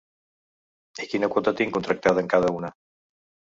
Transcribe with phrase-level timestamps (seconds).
[1.03, 2.75] I quina quota tinc contractada en cada una?